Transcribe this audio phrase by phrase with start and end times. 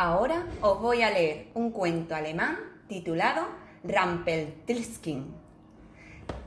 [0.00, 3.48] Ahora os voy a leer un cuento alemán titulado
[3.82, 5.34] Rampeltilskin.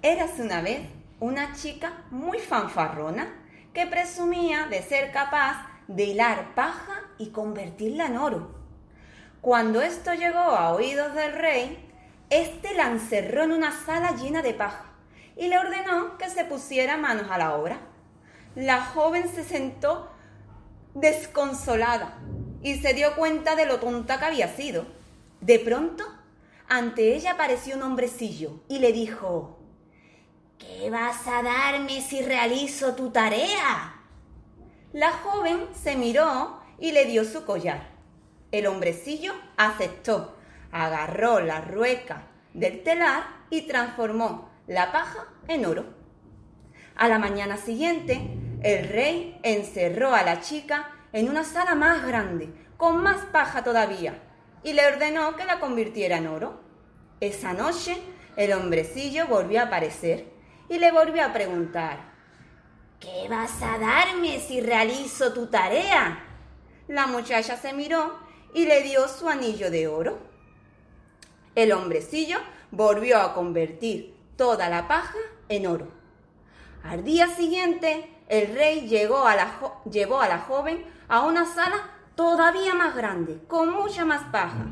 [0.01, 0.88] Eras una vez
[1.20, 3.28] una chica muy fanfarrona
[3.74, 8.56] que presumía de ser capaz de hilar paja y convertirla en oro.
[9.42, 11.92] Cuando esto llegó a oídos del rey,
[12.29, 14.86] éste la encerró en una sala llena de paja
[15.36, 17.80] y le ordenó que se pusiera manos a la obra.
[18.55, 20.09] La joven se sentó
[20.93, 22.17] desconsolada
[22.63, 24.85] y se dio cuenta de lo tonta que había sido.
[25.39, 26.03] De pronto,
[26.67, 29.59] ante ella apareció un hombrecillo y le dijo,
[30.57, 33.95] ¿Qué vas a darme si realizo tu tarea?
[34.93, 37.89] La joven se miró y le dio su collar.
[38.52, 40.35] El hombrecillo aceptó,
[40.71, 45.85] agarró la rueca del telar y transformó la paja en oro.
[46.95, 48.21] A la mañana siguiente,
[48.61, 54.22] el rey encerró a la chica en una sala más grande, con más paja todavía,
[54.63, 56.61] y le ordenó que la convirtiera en oro.
[57.19, 58.02] Esa noche,
[58.36, 60.31] el hombrecillo volvió a aparecer
[60.69, 62.11] y le volvió a preguntar,
[63.02, 66.23] ¿Qué vas a darme si realizo tu tarea?
[66.88, 68.19] La muchacha se miró
[68.53, 70.19] y le dio su anillo de oro.
[71.55, 72.38] El hombrecillo
[72.69, 75.17] volvió a convertir toda la paja
[75.49, 75.88] en oro.
[76.83, 79.59] Al día siguiente, el rey llegó a la
[79.91, 84.67] llevó a la joven a una sala todavía más grande, con mucha más paja,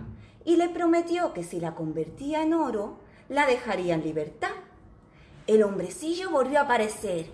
[0.46, 4.56] y le prometió que si la convertía en oro, la dejaría en libertad.
[5.46, 7.26] El hombrecillo volvió a aparecer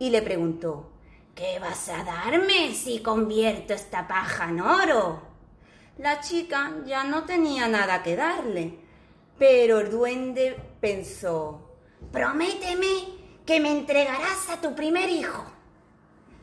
[0.00, 0.90] y le preguntó,
[1.36, 5.22] ¿Qué vas a darme si convierto esta paja en oro?
[5.98, 8.80] La chica ya no tenía nada que darle,
[9.38, 11.60] pero el duende pensó,
[12.10, 15.44] Prométeme que me entregarás a tu primer hijo.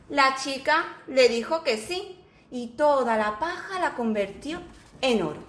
[0.08, 2.18] La chica le dijo que sí
[2.50, 4.60] y toda la paja la convirtió
[5.00, 5.40] en oro.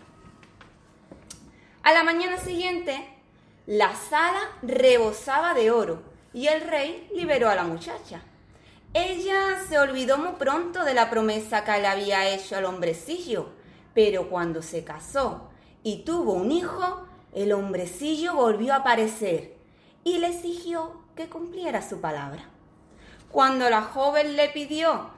[1.83, 3.07] A la mañana siguiente,
[3.65, 6.03] la sala rebosaba de oro
[6.33, 8.21] y el rey liberó a la muchacha.
[8.93, 13.49] Ella se olvidó muy pronto de la promesa que le había hecho al hombrecillo,
[13.93, 15.49] pero cuando se casó
[15.81, 19.55] y tuvo un hijo, el hombrecillo volvió a aparecer
[20.03, 22.49] y le exigió que cumpliera su palabra.
[23.29, 25.11] Cuando la joven le pidió,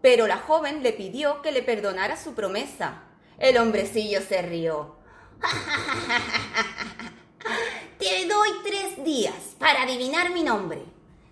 [0.00, 3.02] pero la joven le pidió que le perdonara su promesa,
[3.38, 4.96] el hombrecillo se rió.
[7.98, 10.82] Te doy tres días para adivinar mi nombre.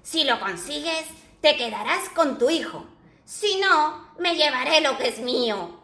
[0.03, 1.04] Si lo consigues,
[1.41, 2.87] te quedarás con tu hijo.
[3.25, 5.81] Si no, me llevaré lo que es mío.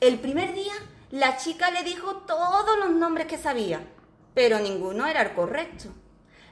[0.00, 0.74] El primer día,
[1.10, 3.80] la chica le dijo todos los nombres que sabía,
[4.34, 5.90] pero ninguno era el correcto.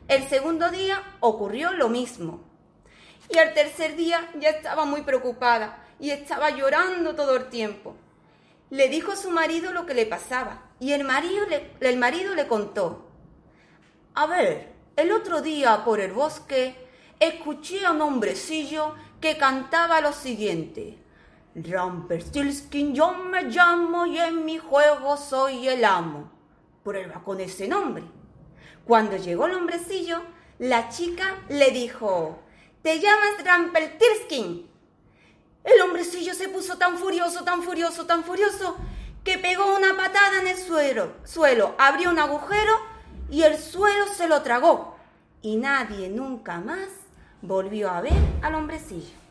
[0.06, 2.40] El segundo día ocurrió lo mismo.
[3.30, 7.96] Y al tercer día ya estaba muy preocupada y estaba llorando todo el tiempo.
[8.68, 12.34] Le dijo a su marido lo que le pasaba y el marido le, el marido
[12.34, 13.08] le contó.
[14.14, 16.76] A ver, el otro día por el bosque
[17.18, 20.98] escuché a un hombrecillo que cantaba lo siguiente.
[21.54, 26.30] Ramperstilskin yo me llamo y en mi juego soy el amo.
[26.82, 28.04] Prueba con ese nombre.
[28.86, 30.20] Cuando llegó el hombrecillo,
[30.58, 32.38] la chica le dijo,
[32.82, 34.68] te llamas Rampeltirskin.
[35.64, 38.76] El hombrecillo se puso tan furioso, tan furioso, tan furioso,
[39.24, 42.72] que pegó una patada en el suelo, suelo, abrió un agujero
[43.30, 44.96] y el suelo se lo tragó.
[45.40, 46.88] Y nadie nunca más
[47.40, 48.12] volvió a ver
[48.42, 49.23] al hombrecillo.